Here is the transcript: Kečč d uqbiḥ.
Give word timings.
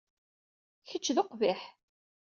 Kečč 0.89 1.07
d 1.15 1.17
uqbiḥ. 1.21 1.61